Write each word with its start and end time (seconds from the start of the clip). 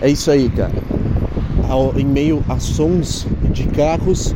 É 0.00 0.08
isso 0.08 0.30
aí, 0.30 0.48
cara. 0.50 0.72
Ao, 1.68 1.98
em 1.98 2.04
meio 2.04 2.42
a 2.48 2.58
sons 2.58 3.26
de 3.52 3.64
carros 3.64 4.34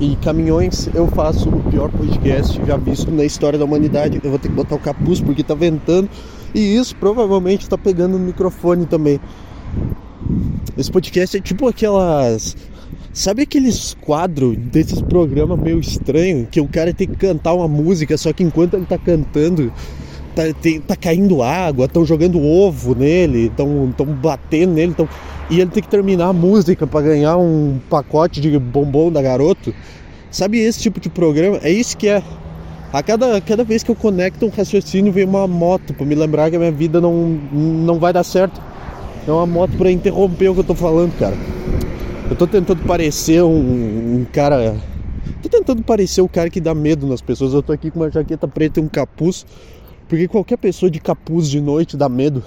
e 0.00 0.16
caminhões, 0.16 0.88
eu 0.94 1.08
faço 1.08 1.48
o 1.48 1.62
pior 1.70 1.90
podcast 1.90 2.60
já 2.64 2.76
visto 2.76 3.10
na 3.10 3.24
história 3.24 3.58
da 3.58 3.64
humanidade. 3.64 4.20
Eu 4.22 4.30
vou 4.30 4.38
ter 4.38 4.48
que 4.48 4.54
botar 4.54 4.76
o 4.76 4.78
capuz 4.78 5.20
porque 5.20 5.42
tá 5.42 5.54
ventando 5.54 6.08
e 6.54 6.76
isso 6.76 6.94
provavelmente 6.96 7.68
tá 7.68 7.76
pegando 7.76 8.18
no 8.18 8.24
microfone 8.24 8.86
também. 8.86 9.20
Esse 10.76 10.90
podcast 10.90 11.36
é 11.36 11.40
tipo 11.40 11.66
aquelas. 11.66 12.56
Sabe 13.12 13.42
aqueles 13.42 13.96
quadros 14.00 14.56
desses 14.56 15.00
programas 15.00 15.58
meio 15.58 15.80
estranhos 15.80 16.48
que 16.50 16.60
o 16.60 16.68
cara 16.68 16.92
tem 16.92 17.08
que 17.08 17.16
cantar 17.16 17.54
uma 17.54 17.66
música, 17.66 18.16
só 18.16 18.32
que 18.32 18.44
enquanto 18.44 18.74
ele 18.74 18.86
tá 18.86 18.96
cantando, 18.96 19.72
tá, 20.38 20.54
tem, 20.62 20.80
tá 20.80 20.94
caindo 20.94 21.42
água, 21.42 21.86
estão 21.86 22.04
jogando 22.04 22.40
ovo 22.40 22.94
nele, 22.94 23.46
estão 23.46 24.06
batendo 24.06 24.74
nele, 24.74 24.94
tão, 24.94 25.08
e 25.50 25.60
ele 25.60 25.70
tem 25.70 25.82
que 25.82 25.88
terminar 25.88 26.28
a 26.28 26.32
música 26.32 26.86
para 26.86 27.06
ganhar 27.06 27.36
um 27.36 27.80
pacote 27.90 28.40
de 28.40 28.56
bombom 28.56 29.10
da 29.10 29.20
garoto. 29.20 29.74
Sabe 30.30 30.58
esse 30.58 30.78
tipo 30.80 31.00
de 31.00 31.08
programa? 31.08 31.58
É 31.62 31.70
isso 31.70 31.96
que 31.96 32.06
é. 32.06 32.22
A 32.92 33.02
cada, 33.02 33.40
cada 33.40 33.64
vez 33.64 33.82
que 33.82 33.90
eu 33.90 33.94
conecto 33.94 34.46
um 34.46 34.50
raciocínio, 34.50 35.12
vem 35.12 35.24
uma 35.24 35.46
moto 35.46 35.92
para 35.92 36.06
me 36.06 36.14
lembrar 36.14 36.48
que 36.50 36.56
a 36.56 36.58
minha 36.58 36.72
vida 36.72 37.00
não, 37.00 37.38
não 37.52 37.98
vai 37.98 38.12
dar 38.12 38.24
certo. 38.24 38.60
É 39.26 39.30
uma 39.30 39.46
moto 39.46 39.76
para 39.76 39.90
interromper 39.90 40.48
o 40.48 40.54
que 40.54 40.60
eu 40.60 40.64
tô 40.64 40.74
falando, 40.74 41.18
cara. 41.18 41.36
Eu 42.30 42.36
tô 42.36 42.46
tentando 42.46 42.82
parecer 42.84 43.42
um, 43.42 44.20
um, 44.20 44.26
cara. 44.32 44.76
Tô 45.42 45.48
tentando 45.48 45.82
parecer 45.82 46.22
o 46.22 46.28
cara 46.28 46.48
que 46.48 46.60
dá 46.60 46.74
medo 46.74 47.06
nas 47.06 47.20
pessoas. 47.20 47.52
Eu 47.52 47.62
tô 47.62 47.72
aqui 47.72 47.90
com 47.90 48.00
uma 48.00 48.10
jaqueta 48.10 48.48
preta 48.48 48.80
e 48.80 48.82
um 48.82 48.88
capuz. 48.88 49.44
Porque 50.08 50.26
qualquer 50.26 50.56
pessoa 50.56 50.90
de 50.90 50.98
capuz 50.98 51.48
de 51.48 51.60
noite 51.60 51.96
dá 51.96 52.08
medo. 52.08 52.42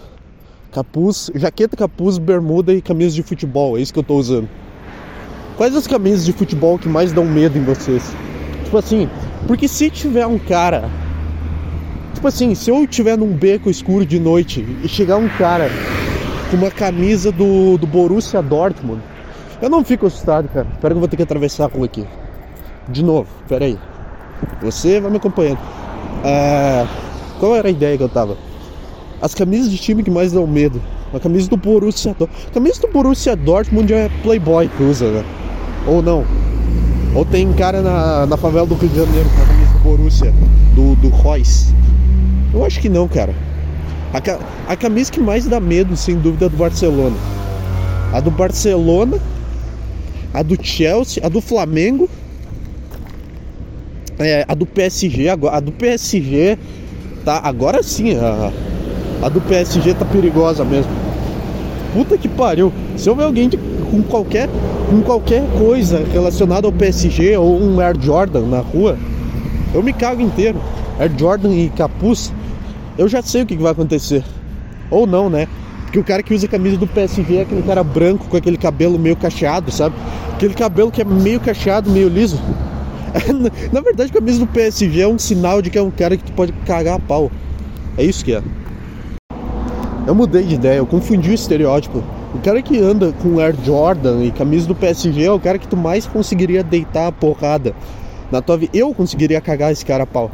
Capuz, 0.71 1.29
jaqueta, 1.35 1.77
capuz, 1.77 2.17
bermuda 2.17 2.73
e 2.73 2.81
camisa 2.81 3.13
de 3.13 3.21
futebol. 3.21 3.77
É 3.77 3.81
isso 3.81 3.93
que 3.93 3.99
eu 3.99 4.03
tô 4.03 4.15
usando. 4.15 4.49
Quais 5.57 5.75
as 5.75 5.85
camisas 5.85 6.25
de 6.25 6.33
futebol 6.33 6.79
que 6.79 6.89
mais 6.89 7.11
dão 7.11 7.23
medo 7.23 7.57
em 7.57 7.63
vocês? 7.63 8.03
Tipo 8.63 8.77
assim, 8.77 9.07
porque 9.45 9.67
se 9.67 9.89
tiver 9.89 10.25
um 10.25 10.39
cara. 10.39 10.89
Tipo 12.15 12.27
assim, 12.27 12.55
se 12.55 12.71
eu 12.71 12.83
estiver 12.83 13.17
num 13.17 13.33
beco 13.33 13.69
escuro 13.69 14.05
de 14.05 14.19
noite 14.19 14.65
e 14.83 14.87
chegar 14.87 15.17
um 15.17 15.29
cara 15.29 15.69
com 16.49 16.57
uma 16.57 16.71
camisa 16.71 17.31
do, 17.31 17.77
do 17.77 17.85
Borussia 17.85 18.41
Dortmund. 18.41 19.01
Eu 19.61 19.69
não 19.69 19.83
fico 19.83 20.07
assustado, 20.07 20.49
cara. 20.49 20.67
Espera 20.73 20.93
que 20.93 20.97
eu 20.97 20.99
vou 20.99 21.07
ter 21.07 21.17
que 21.17 21.23
atravessar 21.23 21.65
a 21.65 21.67
rua 21.67 21.85
aqui. 21.85 22.05
De 22.89 23.03
novo, 23.03 23.27
pera 23.47 23.65
aí. 23.65 23.77
Você 24.61 24.99
vai 24.99 25.11
me 25.11 25.17
acompanhando. 25.17 25.59
Ah, 26.25 26.87
qual 27.41 27.55
era 27.55 27.69
a 27.69 27.71
ideia 27.71 27.97
que 27.97 28.03
eu 28.03 28.07
tava? 28.07 28.37
As 29.19 29.33
camisas 29.33 29.71
de 29.71 29.77
time 29.79 30.03
que 30.03 30.11
mais 30.11 30.31
dão 30.31 30.45
medo. 30.45 30.79
A 31.11 31.19
camisa 31.19 31.49
do 31.49 31.57
Borussia 31.57 32.13
Dortmund. 32.13 32.51
Camisa 32.53 32.81
do 32.81 32.87
Borussia 32.89 33.35
Dortmund 33.35 33.91
é 33.91 34.11
Playboy 34.21 34.69
que 34.77 34.83
usa, 34.83 35.09
né? 35.09 35.25
Ou 35.87 36.03
não. 36.03 36.23
Ou 37.15 37.25
tem 37.25 37.51
cara 37.53 37.81
na, 37.81 38.27
na 38.27 38.37
favela 38.37 38.67
do 38.67 38.75
Rio 38.75 38.89
de 38.89 38.95
Janeiro 38.95 39.27
com 39.29 39.41
a 39.41 39.45
camisa 39.47 39.73
do 39.73 39.79
Borussia, 39.79 40.33
do, 40.75 40.95
do 40.97 41.09
Royce. 41.09 41.73
Eu 42.53 42.63
acho 42.63 42.79
que 42.79 42.87
não, 42.87 43.07
cara. 43.07 43.33
A, 44.13 44.73
a 44.73 44.75
camisa 44.75 45.11
que 45.11 45.19
mais 45.19 45.47
dá 45.47 45.59
medo, 45.59 45.97
sem 45.97 46.19
dúvida, 46.19 46.45
é 46.45 46.49
do 46.49 46.57
Barcelona. 46.57 47.15
A 48.13 48.19
do 48.19 48.29
Barcelona, 48.29 49.17
a 50.31 50.43
do 50.43 50.63
Chelsea, 50.63 51.25
a 51.25 51.27
do 51.27 51.41
Flamengo, 51.41 52.07
é, 54.19 54.45
a 54.47 54.53
do 54.53 54.67
PSG. 54.67 55.27
A 55.27 55.59
do 55.59 55.71
PSG 55.71 56.59
tá. 57.23 57.39
Agora 57.43 57.81
sim, 57.83 58.17
a, 58.17 58.51
a 59.25 59.29
do 59.29 59.41
PSG 59.41 59.93
tá 59.93 60.05
perigosa 60.05 60.63
mesmo. 60.63 60.91
Puta 61.93 62.17
que 62.17 62.27
pariu. 62.27 62.71
Se 62.97 63.09
eu 63.09 63.15
ver 63.15 63.23
alguém 63.23 63.49
de, 63.49 63.57
com 63.57 64.01
qualquer 64.03 64.49
com 64.89 65.01
qualquer 65.01 65.43
coisa 65.57 66.03
relacionada 66.11 66.67
ao 66.67 66.73
PSG 66.73 67.37
ou 67.37 67.57
um 67.61 67.79
Air 67.79 67.95
Jordan 67.99 68.41
na 68.41 68.59
rua, 68.59 68.97
eu 69.73 69.81
me 69.81 69.93
cago 69.93 70.21
inteiro. 70.21 70.61
Air 70.99 71.11
Jordan 71.17 71.53
e 71.53 71.69
capuz 71.69 72.33
eu 72.97 73.07
já 73.07 73.21
sei 73.21 73.41
o 73.41 73.45
que 73.45 73.55
vai 73.57 73.71
acontecer. 73.71 74.23
Ou 74.89 75.07
não, 75.07 75.29
né? 75.29 75.47
Porque 75.83 75.99
o 75.99 76.03
cara 76.03 76.21
que 76.21 76.33
usa 76.33 76.45
a 76.45 76.49
camisa 76.49 76.77
do 76.77 76.87
PSG 76.87 77.37
é 77.37 77.41
aquele 77.41 77.63
cara 77.63 77.83
branco 77.83 78.27
com 78.27 78.37
aquele 78.37 78.57
cabelo 78.57 78.99
meio 78.99 79.15
cacheado, 79.15 79.71
sabe? 79.71 79.95
Aquele 80.33 80.53
cabelo 80.53 80.91
que 80.91 81.01
é 81.01 81.05
meio 81.05 81.39
cacheado, 81.39 81.89
meio 81.89 82.07
liso. 82.07 82.39
Na 83.71 83.81
verdade, 83.81 84.11
a 84.11 84.13
camisa 84.13 84.39
do 84.39 84.47
PSG 84.47 85.01
é 85.01 85.07
um 85.07 85.19
sinal 85.19 85.61
de 85.61 85.69
que 85.69 85.77
é 85.77 85.81
um 85.81 85.91
cara 85.91 86.15
que 86.17 86.23
tu 86.23 86.33
pode 86.33 86.51
cagar 86.65 86.95
a 86.95 86.99
pau. 86.99 87.31
É 87.97 88.03
isso 88.03 88.23
que 88.23 88.33
é. 88.33 88.41
Eu 90.07 90.15
mudei 90.15 90.43
de 90.43 90.55
ideia, 90.55 90.77
eu 90.77 90.85
confundi 90.85 91.29
o 91.29 91.33
estereótipo. 91.33 92.03
O 92.33 92.39
cara 92.39 92.61
que 92.61 92.79
anda 92.79 93.11
com 93.11 93.39
Air 93.39 93.55
Jordan 93.63 94.23
e 94.23 94.31
camisa 94.31 94.65
do 94.65 94.73
PSG 94.73 95.25
é 95.25 95.31
o 95.31 95.39
cara 95.39 95.59
que 95.59 95.67
tu 95.67 95.77
mais 95.77 96.07
conseguiria 96.07 96.63
deitar 96.63 97.07
a 97.07 97.11
porrada 97.11 97.75
na 98.31 98.41
tua 98.41 98.57
vida. 98.57 98.71
Eu 98.75 98.93
conseguiria 98.93 99.41
cagar 99.41 99.71
esse 99.71 99.85
cara 99.85 100.03
a 100.03 100.07
pau. 100.07 100.31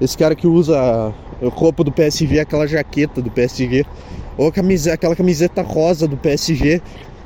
Esse 0.00 0.16
cara 0.16 0.34
que 0.34 0.46
usa 0.46 1.12
roupa 1.52 1.82
do 1.82 1.90
PSG, 1.90 2.38
aquela 2.40 2.66
jaqueta 2.66 3.20
do 3.20 3.30
PSG, 3.30 3.84
ou 4.36 4.52
camiseta, 4.52 4.94
aquela 4.94 5.16
camiseta 5.16 5.62
rosa 5.62 6.06
do 6.06 6.16
PSG, 6.16 6.80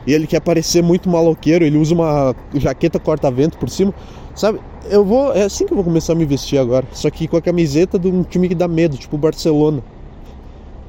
e 0.06 0.12
ele 0.12 0.26
quer 0.26 0.40
parecer 0.40 0.82
muito 0.82 1.08
maloqueiro, 1.08 1.64
ele 1.64 1.76
usa 1.76 1.94
uma 1.94 2.34
jaqueta 2.54 2.98
corta-vento 2.98 3.58
por 3.58 3.68
cima, 3.68 3.92
sabe? 4.34 4.60
Eu 4.90 5.04
vou, 5.04 5.32
é 5.32 5.44
assim 5.44 5.66
que 5.66 5.72
eu 5.72 5.76
vou 5.76 5.84
começar 5.84 6.12
a 6.12 6.16
me 6.16 6.24
vestir 6.24 6.58
agora, 6.58 6.86
só 6.92 7.10
que 7.10 7.28
com 7.28 7.36
a 7.36 7.42
camiseta 7.42 7.98
de 7.98 8.08
um 8.08 8.22
time 8.22 8.48
que 8.48 8.54
dá 8.54 8.68
medo, 8.68 8.96
tipo 8.96 9.16
o 9.16 9.18
Barcelona. 9.18 9.82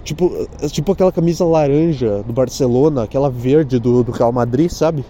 Tipo, 0.04 0.32
tipo 0.70 0.92
aquela 0.92 1.12
camisa 1.12 1.46
laranja 1.46 2.24
do 2.24 2.34
Barcelona, 2.34 3.04
aquela 3.04 3.30
verde 3.30 3.78
do, 3.78 4.04
do 4.04 4.12
Real 4.12 4.32
Madrid, 4.32 4.70
sabe? 4.70 5.06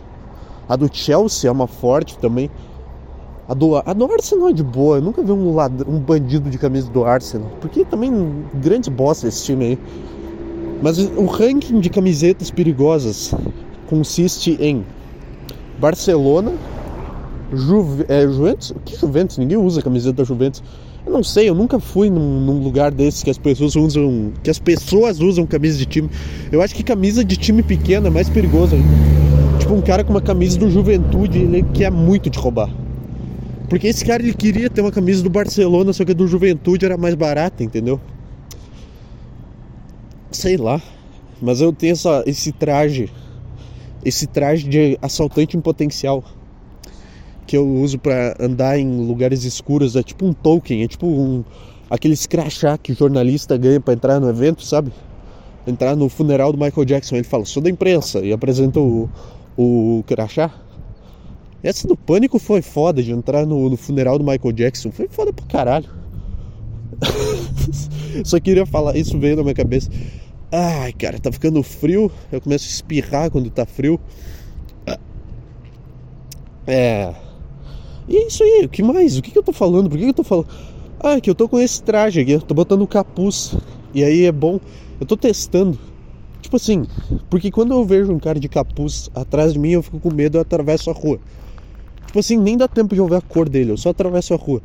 A 0.68 0.76
do 0.76 0.90
Chelsea 0.92 1.50
é 1.50 1.52
uma 1.52 1.68
forte 1.68 2.18
também. 2.18 2.50
A 3.48 3.54
do, 3.54 3.76
a 3.76 3.94
do 3.94 4.06
Arsenal 4.12 4.50
é 4.50 4.54
de 4.54 4.64
boa, 4.64 4.98
eu 4.98 5.02
nunca 5.02 5.22
vi 5.22 5.32
um, 5.32 5.54
ladrão, 5.54 5.94
um 5.94 6.00
bandido 6.00 6.50
de 6.50 6.58
camisa 6.58 6.90
do 6.90 7.04
Arsenal. 7.04 7.50
Porque 7.60 7.84
também 7.84 8.46
grandes 8.54 8.90
bosta 8.90 9.28
esse 9.28 9.44
time 9.46 9.66
aí. 9.66 9.80
Mas 10.82 10.98
o 10.98 11.26
ranking 11.26 11.80
de 11.80 11.90
camisetas 11.90 12.50
perigosas 12.50 13.34
consiste 13.88 14.58
em 14.60 14.86
Barcelona, 15.78 16.54
Juve, 17.54 18.06
é, 18.08 18.22
Juventus? 18.24 18.74
Que 18.86 18.96
Juventus? 18.96 19.38
Ninguém 19.38 19.58
usa 19.58 19.82
camiseta 19.82 20.14
da 20.14 20.24
Juventus. 20.24 20.64
Eu 21.06 21.12
não 21.12 21.24
sei, 21.24 21.50
eu 21.50 21.56
nunca 21.56 21.80
fui 21.80 22.10
num, 22.10 22.42
num, 22.42 22.64
lugar 22.64 22.92
desses 22.92 23.24
que 23.24 23.30
as 23.30 23.38
pessoas 23.38 23.76
usam. 23.76 24.32
Que 24.44 24.50
as 24.50 24.60
pessoas 24.60 25.20
usam 25.20 25.46
camisa 25.46 25.78
de 25.78 25.86
time. 25.86 26.10
Eu 26.52 26.62
acho 26.62 26.76
que 26.76 26.84
camisa 26.84 27.26
de 27.26 27.36
time 27.36 27.64
pequeno 27.64 28.08
é 28.08 28.10
mais 28.10 28.30
perigoso 28.30 28.76
ainda. 28.76 29.60
Tipo, 29.60 29.74
um 29.74 29.82
cara 29.82 30.04
com 30.04 30.12
uma 30.12 30.22
camisa 30.22 30.58
do 30.58 30.70
Juventude, 30.70 31.40
ele 31.40 31.64
quer 31.74 31.92
muito 31.92 32.30
te 32.30 32.38
roubar. 32.38 32.70
Porque 33.68 33.88
esse 33.88 34.06
cara 34.06 34.22
ele 34.22 34.34
queria 34.34 34.70
ter 34.70 34.82
uma 34.82 34.92
camisa 34.92 35.24
do 35.24 35.30
Barcelona, 35.30 35.92
só 35.94 36.06
que 36.06 36.12
a 36.12 36.16
do 36.16 36.28
Juventude 36.28 36.86
era 36.86 36.98
mais 36.98 37.16
barata, 37.16 37.64
entendeu? 37.64 38.00
Sei 40.32 40.58
lá. 40.58 40.82
Mas 41.42 41.60
eu 41.60 41.74
tenho 41.74 41.94
essa, 41.94 42.24
esse 42.28 42.52
traje. 42.52 43.10
Esse 44.06 44.28
traje 44.28 44.68
de 44.68 45.00
assaltante 45.02 45.58
em 45.58 45.62
potencial. 45.62 46.24
Que 47.46 47.58
eu 47.58 47.68
uso 47.68 47.98
para 48.00 48.36
andar 48.40 48.78
em 48.78 49.06
lugares 49.06 49.44
escuros. 49.44 49.96
É 49.96 50.04
tipo 50.04 50.26
um 50.26 50.34
token, 50.34 50.84
é 50.84 50.88
tipo 50.88 51.08
um. 51.08 51.44
Aquele 51.90 52.16
crachá 52.18 52.78
que 52.78 52.94
o 52.94 52.96
jornalista 52.96 53.58
ganha 53.58 53.80
para 53.80 53.94
entrar 53.94 54.20
no 54.20 54.30
evento, 54.30 54.64
sabe? 54.64 54.92
Entrar 55.68 55.96
no 55.96 56.08
funeral 56.08 56.52
do 56.54 56.58
Michael 56.58 56.86
Jackson. 56.86 57.16
Ele 57.16 57.24
fala, 57.24 57.46
sou 57.46 57.62
da 57.62 57.70
imprensa. 57.70 58.20
E 58.20 58.32
apresenta 58.32 58.80
o, 58.80 59.10
o 59.58 60.04
crachá. 60.08 60.52
Essa 61.64 61.88
do 61.88 61.96
Pânico 61.96 62.40
foi 62.40 62.62
foda, 62.62 63.04
de 63.04 63.12
entrar 63.12 63.46
no, 63.46 63.70
no 63.70 63.78
funeral 63.78 64.18
do 64.18 64.24
Michael 64.24 64.52
Jackson. 64.54 64.92
Foi 64.92 65.08
foda 65.08 65.32
pra 65.34 65.46
caralho. 65.46 65.90
Só 68.24 68.40
queria 68.40 68.66
falar, 68.66 68.96
isso 68.96 69.18
veio 69.20 69.36
na 69.36 69.44
minha 69.44 69.56
cabeça. 69.56 69.90
Ai, 70.52 70.92
cara, 70.94 71.20
tá 71.20 71.32
ficando 71.32 71.62
frio. 71.64 72.12
Eu 72.32 72.42
começo 72.42 72.66
a 72.66 72.70
espirrar 72.70 73.30
quando 73.30 73.50
tá 73.50 73.66
frio. 73.66 74.00
É. 76.68 77.14
E 78.08 78.18
é 78.18 78.28
isso 78.28 78.44
aí, 78.44 78.64
o 78.66 78.70
que 78.70 78.84
mais? 78.84 79.18
O 79.18 79.22
que, 79.22 79.32
que 79.32 79.38
eu 79.38 79.44
tô 79.44 79.54
falando? 79.54 79.90
Por 79.90 79.98
que, 79.98 80.04
que 80.04 80.10
eu 80.10 80.14
tô 80.14 80.24
falando? 80.24 80.48
Ah, 81.00 81.20
que 81.20 81.30
eu 81.30 81.36
tô 81.36 81.48
com 81.48 81.60
esse 81.60 81.82
traje 81.82 82.20
aqui, 82.22 82.32
eu 82.32 82.42
tô 82.42 82.54
botando 82.54 82.86
capuz. 82.88 83.56
E 83.94 84.04
aí 84.04 84.26
é 84.26 84.32
bom. 84.32 84.60
Eu 85.00 85.06
tô 85.06 85.18
testando. 85.18 85.78
Tipo 86.42 86.56
assim, 86.56 86.86
porque 87.30 87.52
quando 87.52 87.74
eu 87.74 87.86
vejo 87.86 88.12
um 88.12 88.20
cara 88.20 88.40
de 88.40 88.50
capuz 88.50 89.10
atrás 89.14 89.54
de 89.54 89.60
mim, 89.60 89.72
eu 89.72 89.84
fico 89.84 90.00
com 90.00 90.14
medo 90.14 90.38
e 90.38 90.42
atravesso 90.42 90.90
a 90.90 90.94
rua. 90.94 91.20
Tipo 92.08 92.20
assim, 92.20 92.38
nem 92.38 92.58
dá 92.58 92.68
tempo 92.68 92.94
de 92.94 93.00
eu 93.00 93.08
ver 93.08 93.16
a 93.16 93.22
cor 93.22 93.48
dele, 93.48 93.72
eu 93.72 93.78
só 93.78 93.90
atravesso 93.90 94.34
a 94.34 94.38
rua. 94.38 94.62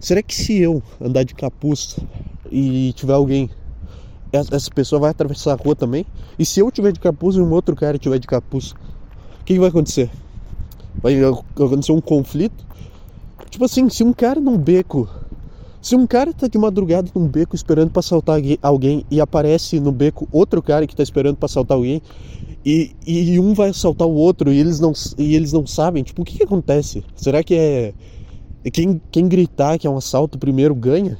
Será 0.00 0.22
que 0.22 0.34
se 0.34 0.58
eu 0.58 0.82
andar 1.00 1.24
de 1.24 1.34
capuz 1.34 1.98
e 2.50 2.92
tiver 2.94 3.12
alguém, 3.12 3.50
essa 4.32 4.70
pessoa 4.70 5.00
vai 5.00 5.10
atravessar 5.10 5.52
a 5.52 5.56
rua 5.56 5.74
também? 5.74 6.06
E 6.38 6.44
se 6.44 6.60
eu 6.60 6.70
tiver 6.70 6.92
de 6.92 7.00
capuz 7.00 7.36
e 7.36 7.40
um 7.40 7.50
outro 7.50 7.74
cara 7.74 7.98
tiver 7.98 8.18
de 8.18 8.26
capuz, 8.26 8.72
o 8.72 9.44
que, 9.44 9.54
que 9.54 9.60
vai 9.60 9.68
acontecer? 9.68 10.10
Vai 11.02 11.16
acontecer 11.22 11.92
um 11.92 12.00
conflito? 12.00 12.64
Tipo 13.50 13.64
assim, 13.64 13.88
se 13.88 14.02
um 14.02 14.12
cara 14.12 14.40
num 14.40 14.58
beco, 14.58 15.08
Se 15.80 15.94
um 15.94 16.06
cara 16.06 16.32
tá 16.32 16.48
de 16.48 16.58
madrugada 16.58 17.08
num 17.14 17.28
beco 17.28 17.54
esperando 17.54 17.90
pra 17.90 18.00
assaltar 18.00 18.40
alguém 18.60 19.04
e 19.10 19.20
aparece 19.20 19.78
no 19.78 19.92
beco 19.92 20.26
outro 20.32 20.60
cara 20.62 20.86
que 20.86 20.96
tá 20.96 21.02
esperando 21.02 21.36
pra 21.36 21.46
assaltar 21.46 21.76
alguém 21.76 22.02
e, 22.64 22.92
e 23.06 23.38
um 23.38 23.54
vai 23.54 23.68
assaltar 23.68 24.08
o 24.08 24.14
outro 24.14 24.52
e 24.52 24.58
eles 24.58 24.80
não, 24.80 24.92
e 25.16 25.36
eles 25.36 25.52
não 25.52 25.64
sabem, 25.64 26.02
tipo, 26.02 26.22
o 26.22 26.24
que, 26.24 26.38
que 26.38 26.42
acontece? 26.42 27.04
Será 27.14 27.44
que 27.44 27.54
é. 27.54 27.94
Quem, 28.72 29.00
quem 29.12 29.28
gritar 29.28 29.78
que 29.78 29.86
é 29.86 29.90
um 29.90 29.96
assalto 29.96 30.36
primeiro 30.36 30.74
ganha? 30.74 31.16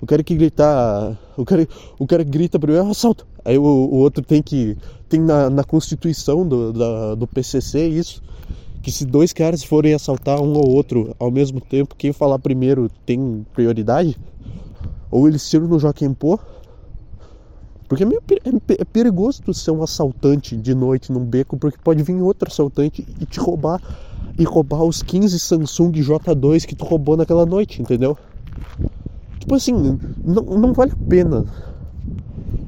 O 0.00 0.06
cara 0.06 0.22
que 0.22 0.34
gritar. 0.34 1.18
O 1.36 1.44
cara, 1.44 1.68
o 1.98 2.06
cara 2.06 2.24
grita 2.24 2.58
primeiro 2.58 2.82
é 2.82 2.88
um 2.88 2.92
assalto. 2.92 3.26
Aí 3.44 3.58
o, 3.58 3.62
o 3.62 3.96
outro 3.96 4.24
tem 4.24 4.40
que. 4.40 4.74
Tem 5.06 5.20
na, 5.20 5.50
na 5.50 5.62
Constituição 5.62 6.48
do, 6.48 6.72
da, 6.72 7.14
do 7.14 7.26
PCC 7.26 7.86
isso 7.86 8.22
que 8.82 8.90
se 8.90 9.04
dois 9.04 9.32
caras 9.32 9.62
forem 9.62 9.94
assaltar 9.94 10.40
um 10.40 10.52
ou 10.52 10.70
outro 10.70 11.14
ao 11.18 11.30
mesmo 11.30 11.60
tempo, 11.60 11.94
quem 11.96 12.12
falar 12.12 12.38
primeiro 12.38 12.88
tem 13.04 13.46
prioridade? 13.52 14.16
Ou 15.10 15.26
eles 15.26 15.48
tiram 15.48 15.66
no 15.66 15.78
Joaquim 15.78 16.12
Pô? 16.12 16.38
Porque 17.88 18.02
é, 18.02 18.06
meio, 18.06 18.22
é, 18.28 18.82
é 18.82 18.84
perigoso 18.84 19.42
tu 19.42 19.54
ser 19.54 19.70
um 19.70 19.82
assaltante 19.82 20.54
de 20.54 20.74
noite 20.74 21.10
num 21.10 21.24
beco, 21.24 21.56
porque 21.56 21.78
pode 21.82 22.02
vir 22.02 22.20
outro 22.20 22.48
assaltante 22.48 23.06
e 23.18 23.24
te 23.24 23.40
roubar 23.40 23.80
e 24.38 24.44
roubar 24.44 24.84
os 24.84 25.02
15 25.02 25.38
Samsung 25.38 25.92
J2 25.92 26.66
que 26.66 26.76
tu 26.76 26.84
roubou 26.84 27.16
naquela 27.16 27.46
noite, 27.46 27.80
entendeu? 27.80 28.16
Tipo 29.40 29.54
assim, 29.54 29.98
não, 30.22 30.42
não 30.42 30.72
vale 30.74 30.92
a 30.92 31.08
pena 31.08 31.46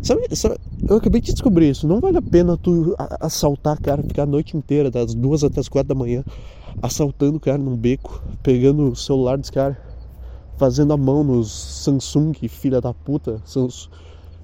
Sabe, 0.03 0.35
sabe, 0.35 0.57
eu 0.89 0.97
acabei 0.97 1.21
de 1.21 1.33
descobrir 1.33 1.71
isso. 1.71 1.87
Não 1.87 2.01
vale 2.01 2.17
a 2.17 2.23
pena 2.23 2.57
tu 2.57 2.95
assaltar 3.21 3.79
cara, 3.81 4.03
ficar 4.03 4.23
a 4.23 4.27
noite 4.27 4.57
inteira, 4.57 4.91
das 4.91 5.15
duas 5.15 5.45
até 5.45 5.61
as 5.61 5.69
quatro 5.69 5.89
da 5.89 5.95
manhã, 5.95 6.25
assaltando 6.83 7.37
o 7.37 7.41
cara 7.41 7.59
num 7.59 7.77
beco, 7.77 8.23
pegando 8.43 8.91
o 8.91 8.97
celular 8.97 9.37
dos 9.37 9.51
caras, 9.51 9.77
fazendo 10.57 10.93
a 10.93 10.97
mão 10.97 11.23
nos 11.23 11.51
Samsung, 11.51 12.33
filha 12.49 12.81
da 12.81 12.95
puta, 12.95 13.43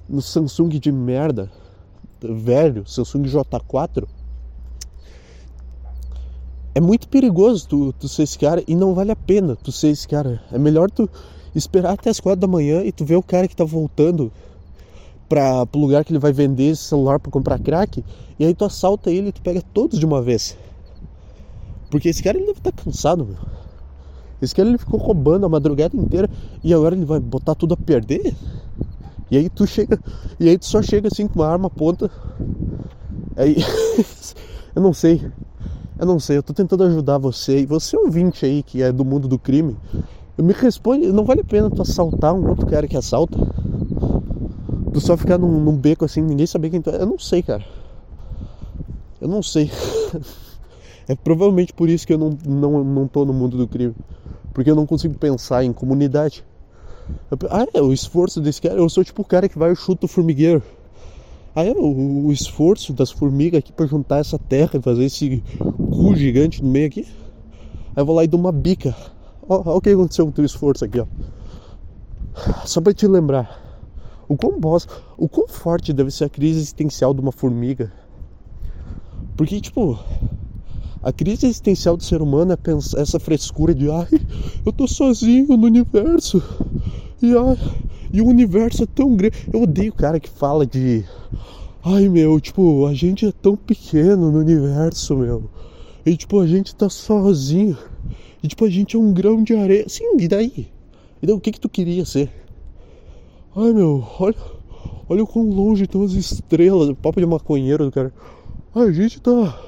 no 0.07 0.21
Samsung 0.21 0.69
de 0.69 0.91
merda, 0.91 1.51
velho, 2.21 2.87
Samsung 2.87 3.23
J4. 3.23 4.07
É 6.75 6.79
muito 6.79 7.09
perigoso 7.09 7.67
tu, 7.67 7.93
tu 7.93 8.07
ser 8.07 8.21
esse 8.21 8.37
cara 8.37 8.63
e 8.67 8.75
não 8.75 8.93
vale 8.93 9.11
a 9.11 9.15
pena 9.15 9.55
tu 9.55 9.71
ser 9.71 9.87
esse 9.87 10.07
cara. 10.07 10.39
É 10.51 10.59
melhor 10.59 10.91
tu 10.91 11.09
esperar 11.55 11.93
até 11.93 12.11
as 12.11 12.19
quatro 12.19 12.41
da 12.41 12.47
manhã 12.47 12.83
e 12.83 12.91
tu 12.91 13.03
ver 13.03 13.15
o 13.15 13.23
cara 13.23 13.47
que 13.47 13.55
tá 13.55 13.63
voltando 13.63 14.31
para 15.27 15.67
o 15.73 15.77
lugar 15.77 16.05
que 16.05 16.11
ele 16.11 16.19
vai 16.19 16.31
vender 16.31 16.71
esse 16.71 16.83
celular 16.83 17.19
para 17.19 17.31
comprar 17.31 17.59
crack, 17.59 18.03
e 18.39 18.45
aí 18.45 18.53
tu 18.53 18.65
assalta 18.65 19.11
ele 19.11 19.29
e 19.29 19.31
tu 19.31 19.41
pega 19.41 19.61
todos 19.73 19.99
de 19.99 20.05
uma 20.05 20.21
vez. 20.21 20.57
Porque 21.89 22.09
esse 22.09 22.21
cara 22.21 22.37
ele 22.37 22.47
deve 22.47 22.59
estar 22.59 22.71
tá 22.71 22.83
cansado, 22.83 23.25
meu. 23.25 23.37
Esse 24.41 24.53
cara 24.53 24.69
ele 24.69 24.77
ficou 24.77 24.99
roubando 24.99 25.45
a 25.45 25.49
madrugada 25.49 25.97
inteira 25.97 26.29
e 26.63 26.73
agora 26.73 26.95
ele 26.95 27.05
vai 27.05 27.19
botar 27.19 27.55
tudo 27.55 27.73
a 27.73 27.77
perder? 27.77 28.35
E 29.29 29.37
aí 29.37 29.49
tu 29.49 29.65
chega, 29.65 29.99
e 30.39 30.47
aí 30.47 30.57
tu 30.57 30.65
só 30.65 30.81
chega 30.81 31.07
assim 31.07 31.27
com 31.27 31.39
uma 31.39 31.47
arma 31.47 31.69
ponta. 31.69 32.09
Aí 33.35 33.57
eu 34.75 34.81
não 34.81 34.93
sei. 34.93 35.21
Eu 35.99 36.05
não 36.05 36.19
sei, 36.19 36.37
eu 36.37 36.43
tô 36.43 36.53
tentando 36.53 36.83
ajudar 36.83 37.17
você 37.17 37.61
e 37.61 37.65
você 37.65 37.97
ouvinte 37.97 38.45
aí 38.45 38.61
que 38.61 38.83
é 38.83 38.91
do 38.91 39.03
mundo 39.03 39.27
do 39.27 39.39
crime. 39.39 39.75
Me 40.37 40.53
responde, 40.53 41.07
não 41.07 41.25
vale 41.25 41.41
a 41.41 41.43
pena 41.43 41.71
tu 41.71 41.81
assaltar 41.81 42.35
um 42.35 42.47
outro 42.47 42.67
cara 42.67 42.87
que 42.87 42.95
assalta? 42.95 43.35
Tu 44.93 45.01
só 45.01 45.17
ficar 45.17 45.37
num, 45.37 45.59
num, 45.59 45.75
beco 45.75 46.05
assim, 46.05 46.21
ninguém 46.21 46.45
saber 46.45 46.69
quem 46.69 46.81
tu 46.81 46.89
é. 46.89 47.01
Eu 47.01 47.05
não 47.05 47.19
sei, 47.19 47.41
cara. 47.41 47.63
Eu 49.19 49.27
não 49.27 49.43
sei. 49.43 49.69
é 51.07 51.15
provavelmente 51.15 51.73
por 51.73 51.89
isso 51.89 52.05
que 52.05 52.13
eu 52.13 52.17
não, 52.17 52.37
não, 52.45 52.83
não 52.83 53.07
tô 53.07 53.25
no 53.25 53.33
mundo 53.33 53.57
do 53.57 53.67
crime. 53.67 53.95
Porque 54.53 54.69
eu 54.71 54.75
não 54.75 54.85
consigo 54.85 55.13
pensar 55.15 55.63
em 55.63 55.73
comunidade. 55.73 56.43
ah, 57.49 57.65
é, 57.73 57.81
o 57.81 57.93
esforço 57.93 58.39
desse 58.41 58.61
cara. 58.61 58.75
Eu 58.75 58.89
sou 58.89 59.03
tipo 59.03 59.21
o 59.21 59.25
cara 59.25 59.49
que 59.49 59.57
vai 59.57 59.71
e 59.71 59.75
chuta 59.75 60.05
o 60.05 60.09
formigueiro. 60.09 60.63
Ah, 61.55 61.65
é, 61.65 61.71
o, 61.71 62.27
o 62.27 62.31
esforço 62.31 62.93
das 62.93 63.11
formigas 63.11 63.59
aqui 63.59 63.71
para 63.71 63.85
juntar 63.87 64.19
essa 64.19 64.37
terra 64.37 64.71
e 64.75 64.81
fazer 64.81 65.05
esse 65.05 65.43
cu 65.59 66.15
gigante 66.15 66.63
no 66.63 66.69
meio 66.69 66.87
aqui. 66.87 67.05
Aí 67.95 68.01
eu 68.01 68.05
vou 68.05 68.15
lá 68.15 68.23
e 68.23 68.27
dou 68.27 68.39
uma 68.39 68.51
bica. 68.51 68.95
Olha 69.49 69.71
o 69.71 69.81
que 69.81 69.89
aconteceu 69.89 70.25
com 70.25 70.31
o 70.31 70.33
teu 70.33 70.45
esforço 70.45 70.85
aqui, 70.85 70.99
ó. 70.99 71.05
Só 72.65 72.79
pra 72.79 72.93
te 72.93 73.07
lembrar. 73.07 73.66
O 74.29 74.35
quão, 74.35 74.59
boss, 74.59 74.87
o 75.17 75.29
quão 75.29 75.47
forte 75.47 75.93
deve 75.93 76.11
ser 76.11 76.25
a 76.25 76.29
crise 76.29 76.59
existencial 76.59 77.13
de 77.13 77.21
uma 77.21 77.31
formiga? 77.31 77.91
Porque, 79.37 79.61
tipo, 79.61 79.97
a 81.01 81.13
crise 81.13 81.45
existencial 81.45 81.95
do 81.95 82.03
ser 82.03 82.21
humano 82.21 82.51
é 82.51 82.57
essa 83.01 83.19
frescura 83.19 83.73
de 83.73 83.89
ai, 83.89 84.07
eu 84.65 84.73
tô 84.73 84.87
sozinho 84.87 85.55
no 85.55 85.65
universo. 85.67 86.43
E, 87.21 87.31
ai, 87.37 87.57
e 88.11 88.21
o 88.21 88.25
universo 88.25 88.83
é 88.83 88.85
tão 88.85 89.15
grande. 89.15 89.37
Eu 89.53 89.63
odeio 89.63 89.91
o 89.91 89.95
cara 89.95 90.19
que 90.19 90.29
fala 90.29 90.65
de 90.65 91.05
ai 91.83 92.09
meu, 92.09 92.39
tipo, 92.41 92.85
a 92.85 92.93
gente 92.93 93.25
é 93.25 93.31
tão 93.31 93.55
pequeno 93.55 94.31
no 94.31 94.39
universo, 94.39 95.15
meu. 95.15 95.49
E 96.05 96.17
tipo, 96.17 96.39
a 96.39 96.47
gente 96.47 96.75
tá 96.75 96.89
sozinho. 96.89 97.77
E 98.43 98.47
tipo, 98.47 98.65
a 98.65 98.69
gente 98.69 98.95
é 98.95 98.99
um 98.99 99.13
grão 99.13 99.41
de 99.43 99.55
areia. 99.55 99.87
Sim, 99.87 100.17
e 100.19 100.27
daí? 100.27 100.67
E 101.21 101.25
daí 101.25 101.35
o 101.35 101.39
que 101.39 101.51
que 101.51 101.59
tu 101.59 101.69
queria 101.69 102.05
ser? 102.05 102.29
Ai 103.59 103.73
meu, 103.73 104.07
olha, 104.19 104.35
olha 105.09 105.23
o 105.23 105.27
quão 105.27 105.49
longe 105.49 105.85
estão 105.85 106.03
as 106.03 106.11
estrelas. 106.11 106.95
Papo 107.01 107.19
de 107.19 107.25
maconheiro 107.25 107.85
do 107.85 107.91
cara. 107.91 108.13
a 108.75 108.91
gente 108.91 109.19
tá. 109.19 109.59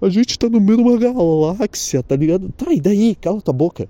A 0.00 0.08
gente 0.08 0.38
tá 0.38 0.48
no 0.48 0.58
meio 0.58 0.78
de 0.78 0.82
uma 0.82 0.96
galáxia, 0.96 2.02
tá 2.02 2.16
ligado? 2.16 2.50
Tá, 2.52 2.72
e 2.72 2.80
daí? 2.80 3.14
Cala 3.14 3.42
tua 3.42 3.52
boca. 3.52 3.86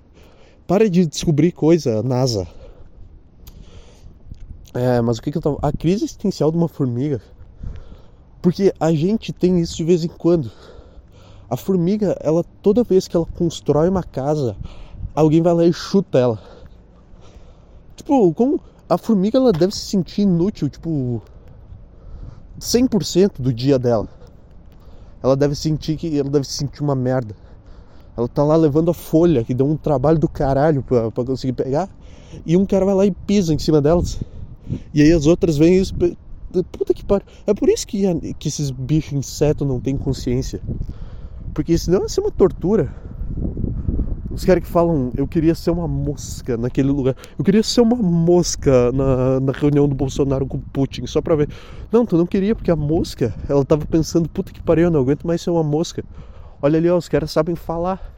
Para 0.67 0.89
de 0.89 1.05
descobrir 1.05 1.53
coisa, 1.53 2.03
NASA. 2.03 2.45
É, 4.73 4.99
mas 4.99 5.17
o 5.17 5.21
que, 5.21 5.31
que 5.31 5.37
eu 5.37 5.41
tava. 5.41 5.57
A 5.61 5.71
crise 5.71 6.03
existencial 6.03 6.51
de 6.51 6.57
uma 6.57 6.67
formiga. 6.67 7.21
Porque 8.41 8.73
a 8.77 8.91
gente 8.91 9.31
tem 9.31 9.61
isso 9.61 9.77
de 9.77 9.85
vez 9.85 10.03
em 10.03 10.09
quando. 10.09 10.51
A 11.49 11.55
formiga, 11.55 12.17
ela 12.19 12.43
toda 12.61 12.83
vez 12.83 13.07
que 13.07 13.15
ela 13.15 13.25
constrói 13.25 13.87
uma 13.87 14.03
casa, 14.03 14.57
alguém 15.15 15.41
vai 15.41 15.53
lá 15.53 15.65
e 15.65 15.71
chuta 15.71 16.19
ela. 16.19 16.41
Tipo, 17.95 18.33
como 18.33 18.59
a 18.91 18.97
formiga 18.97 19.37
ela 19.37 19.53
deve 19.53 19.73
se 19.73 19.85
sentir 19.85 20.23
inútil, 20.23 20.67
tipo 20.67 21.21
100% 22.59 23.39
do 23.39 23.53
dia 23.53 23.79
dela. 23.79 24.09
Ela 25.23 25.33
deve 25.37 25.55
sentir 25.55 25.95
que 25.95 26.19
ela 26.19 26.29
deve 26.29 26.45
se 26.45 26.53
sentir 26.53 26.81
uma 26.81 26.93
merda. 26.93 27.33
Ela 28.17 28.27
tá 28.27 28.43
lá 28.43 28.57
levando 28.57 28.91
a 28.91 28.93
folha 28.93 29.45
que 29.45 29.53
deu 29.53 29.65
um 29.65 29.77
trabalho 29.77 30.19
do 30.19 30.27
caralho 30.27 30.83
pra 30.83 31.09
conseguir 31.23 31.53
pegar. 31.53 31.89
E 32.45 32.57
um 32.57 32.65
cara 32.65 32.83
vai 32.83 32.93
lá 32.93 33.05
e 33.05 33.11
pisa 33.11 33.53
em 33.53 33.59
cima 33.59 33.81
delas. 33.81 34.19
E 34.93 35.01
aí 35.01 35.13
as 35.13 35.25
outras 35.25 35.57
vêm 35.57 35.81
e. 35.81 36.17
Puta 36.69 36.93
que 36.93 37.05
pariu. 37.05 37.25
É 37.47 37.53
por 37.53 37.69
isso 37.69 37.87
que, 37.87 38.33
que 38.33 38.49
esses 38.49 38.71
bichos 38.71 39.13
insetos 39.13 39.65
não 39.65 39.79
têm 39.79 39.95
consciência. 39.95 40.61
Porque 41.53 41.77
senão 41.77 42.01
ia 42.01 42.09
ser 42.09 42.19
uma 42.19 42.31
tortura. 42.31 42.93
Os 44.31 44.45
caras 44.45 44.63
que 44.63 44.69
falam, 44.69 45.11
eu 45.17 45.27
queria 45.27 45.53
ser 45.53 45.71
uma 45.71 45.87
mosca 45.87 46.55
naquele 46.55 46.89
lugar. 46.89 47.15
Eu 47.37 47.43
queria 47.43 47.61
ser 47.61 47.81
uma 47.81 47.97
mosca 47.97 48.91
na, 48.93 49.39
na 49.41 49.51
reunião 49.51 49.87
do 49.89 49.93
Bolsonaro 49.93 50.45
com 50.45 50.57
o 50.57 50.61
Putin, 50.61 51.05
só 51.05 51.21
pra 51.21 51.35
ver. 51.35 51.49
Não, 51.91 52.05
tu 52.05 52.17
não 52.17 52.25
queria, 52.25 52.55
porque 52.55 52.71
a 52.71 52.75
mosca, 52.75 53.35
ela 53.49 53.65
tava 53.65 53.85
pensando, 53.85 54.29
puta 54.29 54.53
que 54.53 54.63
pariu, 54.63 54.85
eu 54.85 54.91
não 54.91 55.01
aguento 55.01 55.27
mais 55.27 55.41
ser 55.41 55.49
uma 55.49 55.63
mosca. 55.63 56.03
Olha 56.61 56.77
ali, 56.77 56.89
ó, 56.89 56.97
os 56.97 57.09
caras 57.09 57.29
sabem 57.29 57.55
falar. 57.55 58.15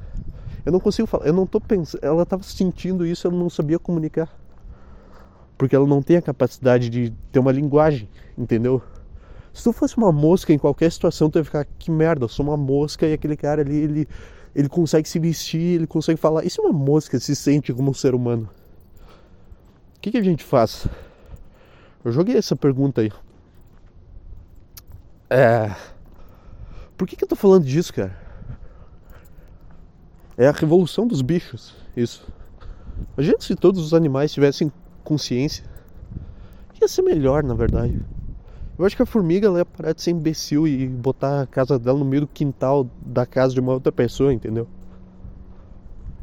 Eu 0.63 0.71
não 0.71 0.79
consigo 0.79 1.07
falar, 1.07 1.25
eu 1.25 1.33
não 1.33 1.47
tô 1.47 1.59
pensando. 1.59 2.03
Ela 2.03 2.25
tava 2.25 2.43
sentindo 2.43 3.05
isso, 3.05 3.25
eu 3.25 3.31
não 3.31 3.49
sabia 3.49 3.79
comunicar. 3.79 4.29
Porque 5.57 5.75
ela 5.75 5.87
não 5.87 6.01
tem 6.01 6.17
a 6.17 6.21
capacidade 6.21 6.89
de 6.89 7.11
ter 7.31 7.39
uma 7.39 7.51
linguagem, 7.51 8.07
entendeu? 8.37 8.81
Se 9.51 9.63
tu 9.63 9.73
fosse 9.73 9.97
uma 9.97 10.11
mosca 10.11 10.53
em 10.53 10.57
qualquer 10.59 10.91
situação, 10.91 11.29
tu 11.29 11.39
ia 11.39 11.43
ficar, 11.43 11.65
que 11.79 11.89
merda, 11.89 12.25
eu 12.25 12.29
sou 12.29 12.45
uma 12.45 12.57
mosca 12.57 13.07
e 13.07 13.13
aquele 13.13 13.35
cara 13.35 13.61
ali, 13.61 13.75
ele 13.75 14.07
ele 14.55 14.69
consegue 14.69 15.07
se 15.07 15.19
vestir, 15.19 15.75
ele 15.75 15.87
consegue 15.87 16.19
falar. 16.19 16.45
E 16.45 16.49
se 16.49 16.59
uma 16.59 16.71
mosca 16.71 17.19
se 17.19 17.35
sente 17.35 17.73
como 17.73 17.91
um 17.91 17.93
ser 17.93 18.13
humano? 18.13 18.49
O 19.97 19.99
que, 19.99 20.11
que 20.11 20.17
a 20.17 20.23
gente 20.23 20.43
faz? 20.43 20.87
Eu 22.03 22.11
joguei 22.11 22.35
essa 22.35 22.55
pergunta 22.55 23.01
aí. 23.01 23.11
É. 25.29 25.73
Por 26.97 27.07
que, 27.07 27.15
que 27.15 27.23
eu 27.23 27.27
tô 27.27 27.35
falando 27.35 27.65
disso, 27.65 27.93
cara? 27.93 28.15
É 30.37 30.47
a 30.47 30.51
revolução 30.51 31.07
dos 31.07 31.21
bichos, 31.21 31.75
isso. 31.95 32.27
Imagina 33.17 33.37
se 33.39 33.55
todos 33.55 33.83
os 33.83 33.93
animais 33.93 34.31
tivessem 34.31 34.71
consciência. 35.03 35.65
Ia 36.81 36.87
ser 36.87 37.01
melhor, 37.01 37.43
na 37.43 37.53
verdade. 37.53 37.99
Eu 38.83 38.87
acho 38.87 38.97
que 38.97 39.01
a 39.01 39.05
formiga 39.05 39.47
ela 39.47 39.59
ia 39.59 39.65
parar 39.65 39.93
de 39.93 40.01
ser 40.01 40.11
imbecil 40.11 40.67
e 40.67 40.85
botar 40.85 41.43
a 41.43 41.47
casa 41.47 41.79
dela 41.79 41.97
no 41.97 42.03
meio 42.03 42.23
do 42.23 42.27
quintal 42.27 42.85
da 43.01 43.25
casa 43.25 43.53
de 43.53 43.61
uma 43.61 43.71
outra 43.71 43.93
pessoa, 43.93 44.33
entendeu? 44.33 44.67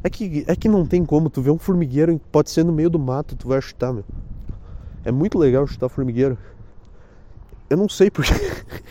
É 0.03 0.11
que, 0.11 0.45
é 0.47 0.55
que 0.55 0.69
não 0.69 0.85
tem 0.85 1.03
como, 1.03 1.27
tu 1.27 1.41
vê 1.41 1.49
um 1.49 1.57
formigueiro, 1.57 2.21
pode 2.31 2.51
ser 2.51 2.63
no 2.63 2.71
meio 2.71 2.87
do 2.87 2.99
mato, 2.99 3.35
tu 3.35 3.47
vai 3.47 3.59
chutar, 3.59 3.91
meu. 3.91 4.05
É 5.03 5.11
muito 5.11 5.39
legal 5.39 5.65
chutar 5.65 5.89
formigueiro. 5.89 6.37
Eu 7.67 7.77
não 7.77 7.89
sei 7.89 8.11
porque. 8.11 8.31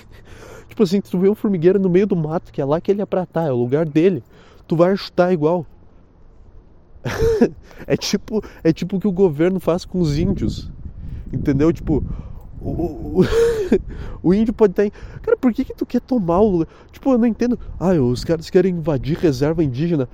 tipo 0.68 0.82
assim, 0.82 1.00
tu 1.00 1.16
vê 1.20 1.28
um 1.28 1.36
formigueiro 1.36 1.78
no 1.78 1.88
meio 1.88 2.08
do 2.08 2.16
mato, 2.16 2.50
que 2.50 2.60
é 2.60 2.64
lá 2.64 2.80
que 2.80 2.90
ele 2.90 3.02
é 3.02 3.06
pra 3.06 3.22
estar, 3.22 3.44
é 3.44 3.52
o 3.52 3.56
lugar 3.56 3.88
dele. 3.88 4.24
Tu 4.66 4.74
vai 4.74 4.96
chutar 4.96 5.32
igual. 5.32 5.64
é 7.86 7.96
tipo 7.96 8.42
é 8.64 8.72
tipo 8.72 8.96
o 8.96 9.00
que 9.00 9.06
o 9.06 9.12
governo 9.12 9.60
faz 9.60 9.84
com 9.84 10.00
os 10.00 10.18
índios. 10.18 10.68
Entendeu? 11.32 11.72
Tipo, 11.72 12.04
o, 12.60 13.20
o, 13.20 13.24
o, 14.22 14.34
índio 14.34 14.52
pode 14.52 14.72
estar 14.72 14.84
em. 14.84 14.92
Cara, 15.22 15.36
por 15.36 15.52
que, 15.52 15.64
que 15.64 15.74
tu 15.74 15.86
quer 15.86 16.00
tomar 16.00 16.40
o 16.40 16.50
lugar? 16.50 16.68
Tipo, 16.92 17.12
eu 17.12 17.18
não 17.18 17.26
entendo. 17.26 17.58
Ah, 17.78 17.92
os 17.92 18.24
caras 18.24 18.50
querem 18.50 18.74
invadir 18.74 19.16
reserva 19.16 19.64
indígena. 19.64 20.08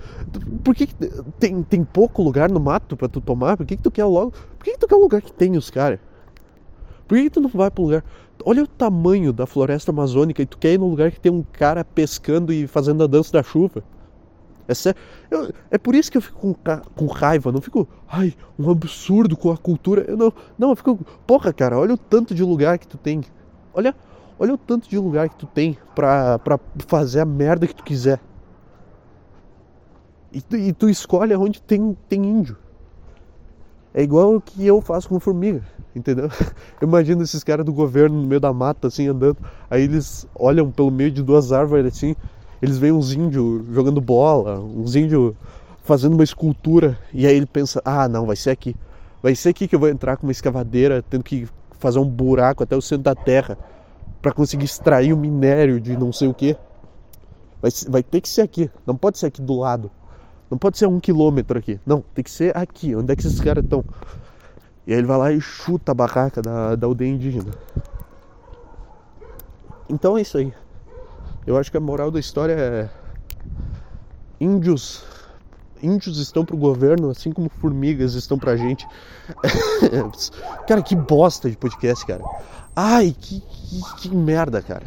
Por 0.62 0.74
que, 0.74 0.86
que 0.86 0.94
tem, 1.38 1.62
tem 1.62 1.84
pouco 1.84 2.22
lugar 2.22 2.50
no 2.50 2.60
mato 2.60 2.96
para 2.96 3.08
tu 3.08 3.20
tomar? 3.20 3.56
Por 3.56 3.66
que, 3.66 3.76
que 3.76 3.82
tu 3.82 3.90
quer 3.90 4.04
logo. 4.04 4.32
Por 4.58 4.64
que, 4.64 4.72
que 4.72 4.78
tu 4.78 4.86
quer 4.86 4.94
o 4.94 5.00
lugar 5.00 5.20
que 5.20 5.32
tem 5.32 5.56
os 5.56 5.70
caras? 5.70 5.98
Por 7.08 7.16
que, 7.16 7.24
que 7.24 7.30
tu 7.30 7.40
não 7.40 7.50
vai 7.50 7.70
pro 7.70 7.84
lugar? 7.84 8.04
Olha 8.44 8.62
o 8.62 8.66
tamanho 8.66 9.32
da 9.32 9.46
floresta 9.46 9.90
amazônica 9.90 10.42
e 10.42 10.46
tu 10.46 10.58
quer 10.58 10.74
ir 10.74 10.78
no 10.78 10.88
lugar 10.88 11.10
que 11.10 11.18
tem 11.18 11.32
um 11.32 11.42
cara 11.42 11.84
pescando 11.84 12.52
e 12.52 12.66
fazendo 12.66 13.02
a 13.02 13.06
dança 13.06 13.32
da 13.32 13.42
chuva. 13.42 13.82
É 14.68 14.74
sério. 14.74 15.00
Eu, 15.30 15.52
é 15.70 15.78
por 15.78 15.94
isso 15.94 16.10
que 16.10 16.18
eu 16.18 16.22
fico 16.22 16.54
com, 16.54 16.80
com 16.94 17.06
raiva. 17.06 17.52
Não 17.52 17.60
fico, 17.60 17.88
ai, 18.08 18.34
um 18.58 18.70
absurdo 18.70 19.36
com 19.36 19.50
a 19.50 19.56
cultura. 19.56 20.04
Eu 20.08 20.16
não, 20.16 20.32
não, 20.58 20.70
eu 20.70 20.76
fico, 20.76 20.98
porra, 21.26 21.52
cara, 21.52 21.78
olha 21.78 21.94
o 21.94 21.98
tanto 21.98 22.34
de 22.34 22.42
lugar 22.42 22.78
que 22.78 22.86
tu 22.86 22.98
tem. 22.98 23.22
Olha, 23.72 23.94
olha 24.38 24.54
o 24.54 24.58
tanto 24.58 24.88
de 24.88 24.98
lugar 24.98 25.28
que 25.28 25.36
tu 25.36 25.46
tem 25.46 25.78
pra, 25.94 26.38
pra 26.38 26.58
fazer 26.86 27.20
a 27.20 27.24
merda 27.24 27.66
que 27.66 27.74
tu 27.74 27.84
quiser. 27.84 28.20
E 30.32 30.40
tu, 30.40 30.56
e 30.56 30.72
tu 30.72 30.88
escolhe 30.88 31.34
onde 31.36 31.62
tem, 31.62 31.96
tem 32.08 32.24
índio. 32.24 32.56
É 33.94 34.02
igual 34.02 34.34
o 34.34 34.40
que 34.42 34.66
eu 34.66 34.82
faço 34.82 35.08
com 35.08 35.18
formiga, 35.18 35.62
entendeu? 35.94 36.28
Eu 36.78 36.86
imagino 36.86 37.22
esses 37.22 37.42
caras 37.42 37.64
do 37.64 37.72
governo 37.72 38.20
no 38.20 38.28
meio 38.28 38.38
da 38.38 38.52
mata, 38.52 38.88
assim, 38.88 39.06
andando. 39.08 39.38
Aí 39.70 39.84
eles 39.84 40.28
olham 40.34 40.70
pelo 40.70 40.90
meio 40.90 41.10
de 41.10 41.22
duas 41.22 41.50
árvores, 41.50 41.86
assim, 41.86 42.14
eles 42.60 42.78
veem 42.78 42.92
uns 42.92 43.12
índios 43.12 43.64
jogando 43.72 44.00
bola, 44.00 44.58
uns 44.60 44.96
índios 44.96 45.34
fazendo 45.84 46.14
uma 46.14 46.24
escultura, 46.24 46.98
e 47.12 47.26
aí 47.26 47.36
ele 47.36 47.46
pensa: 47.46 47.80
ah, 47.84 48.08
não, 48.08 48.26
vai 48.26 48.36
ser 48.36 48.50
aqui. 48.50 48.74
Vai 49.22 49.34
ser 49.34 49.50
aqui 49.50 49.66
que 49.66 49.74
eu 49.74 49.80
vou 49.80 49.88
entrar 49.88 50.16
com 50.16 50.26
uma 50.26 50.32
escavadeira, 50.32 51.02
tendo 51.02 51.24
que 51.24 51.48
fazer 51.78 51.98
um 51.98 52.08
buraco 52.08 52.62
até 52.62 52.76
o 52.76 52.82
centro 52.82 53.04
da 53.04 53.14
terra 53.14 53.58
para 54.20 54.32
conseguir 54.32 54.64
extrair 54.64 55.12
o 55.12 55.16
minério 55.16 55.80
de 55.80 55.96
não 55.96 56.12
sei 56.12 56.28
o 56.28 56.34
que. 56.34 56.56
Vai, 57.60 57.70
vai 57.88 58.02
ter 58.02 58.20
que 58.20 58.28
ser 58.28 58.42
aqui, 58.42 58.70
não 58.86 58.96
pode 58.96 59.18
ser 59.18 59.26
aqui 59.26 59.40
do 59.40 59.54
lado. 59.54 59.90
Não 60.50 60.56
pode 60.56 60.78
ser 60.78 60.86
um 60.86 61.00
quilômetro 61.00 61.58
aqui. 61.58 61.80
Não, 61.84 62.04
tem 62.14 62.22
que 62.22 62.30
ser 62.30 62.56
aqui. 62.56 62.94
Onde 62.94 63.12
é 63.12 63.16
que 63.16 63.26
esses 63.26 63.40
caras 63.40 63.64
estão? 63.64 63.84
E 64.86 64.92
aí 64.92 64.98
ele 64.98 65.06
vai 65.06 65.18
lá 65.18 65.32
e 65.32 65.40
chuta 65.40 65.90
a 65.90 65.94
barraca 65.94 66.40
da, 66.40 66.76
da 66.76 66.86
aldeia 66.86 67.08
indígena. 67.08 67.50
Então 69.88 70.16
é 70.16 70.20
isso 70.20 70.38
aí. 70.38 70.52
Eu 71.46 71.56
acho 71.56 71.70
que 71.70 71.76
a 71.76 71.80
moral 71.80 72.10
da 72.10 72.18
história 72.18 72.52
é 72.52 72.88
índios 74.40 75.04
índios 75.82 76.18
estão 76.18 76.44
pro 76.44 76.56
governo 76.56 77.10
assim 77.10 77.32
como 77.32 77.48
formigas 77.48 78.14
estão 78.14 78.38
pra 78.38 78.56
gente. 78.56 78.86
cara, 80.66 80.82
que 80.82 80.96
bosta 80.96 81.50
de 81.50 81.56
podcast, 81.56 82.04
cara. 82.06 82.24
Ai, 82.74 83.14
que, 83.18 83.40
que, 83.40 83.96
que 84.00 84.14
merda, 84.14 84.60
cara. 84.62 84.86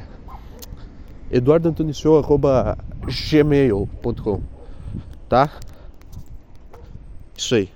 Eduardo 1.32 1.70
Antônio 1.70 1.94
Show, 1.94 2.18
arroba 2.18 2.78
gmail.com 3.06 4.42
Tá? 5.28 5.50
Isso 7.38 7.56
aí. 7.56 7.70